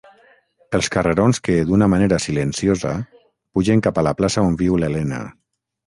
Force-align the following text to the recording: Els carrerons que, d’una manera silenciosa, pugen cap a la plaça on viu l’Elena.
Els 0.77 0.87
carrerons 0.95 1.41
que, 1.49 1.57
d’una 1.71 1.89
manera 1.95 2.19
silenciosa, 2.25 2.97
pugen 3.53 3.87
cap 3.89 4.01
a 4.05 4.09
la 4.11 4.19
plaça 4.23 4.49
on 4.51 4.61
viu 4.65 4.83
l’Elena. 4.85 5.27